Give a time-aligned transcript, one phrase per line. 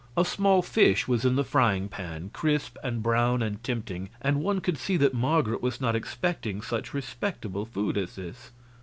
[0.17, 4.59] A small fish was in the frying pan, crisp and brown and tempting, and one
[4.59, 8.49] could see that Marget was not expecting such respectable food as this.